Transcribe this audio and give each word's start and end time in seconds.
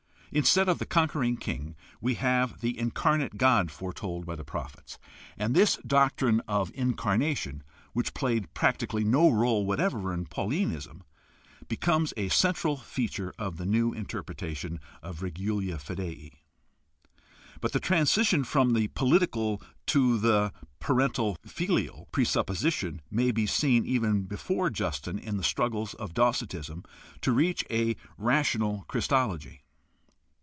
Instead 0.33 0.69
of 0.69 0.79
the 0.79 0.85
conquering 0.85 1.35
king 1.35 1.75
we 1.99 2.13
have 2.13 2.61
the 2.61 2.79
incarnate 2.79 3.35
God 3.35 3.69
foretold 3.69 4.25
by 4.25 4.33
the 4.37 4.45
prophets; 4.45 4.97
and 5.37 5.53
this 5.53 5.75
doctrine 5.85 6.39
of 6.47 6.71
incarnation 6.73 7.63
which 7.91 8.13
played 8.13 8.53
practically 8.53 9.03
no 9.03 9.29
role 9.29 9.65
whatever 9.65 10.13
in 10.13 10.25
Paul 10.25 10.51
inism 10.51 11.01
becomes 11.67 12.13
a 12.15 12.29
central 12.29 12.77
feature 12.77 13.33
of 13.37 13.57
the 13.57 13.65
new 13.65 13.91
interpretation 13.91 14.79
of 15.03 15.21
regula 15.21 15.77
fidei. 15.77 16.31
But 17.59 17.73
the 17.73 17.81
transition 17.81 18.45
from 18.45 18.71
the 18.71 18.87
political 18.87 19.61
to 19.87 20.17
the 20.17 20.53
parental 20.79 21.35
filial 21.45 22.07
presupposition 22.13 23.01
may 23.11 23.31
be 23.31 23.45
seen 23.45 23.83
even 23.85 24.23
before 24.27 24.69
Justin 24.69 25.19
in 25.19 25.35
the 25.35 25.43
struggles 25.43 25.93
of 25.95 26.13
Docetism 26.13 26.85
to 27.19 27.31
reach 27.33 27.65
a 27.69 27.97
rational 28.17 28.85
Christology. 28.87 29.65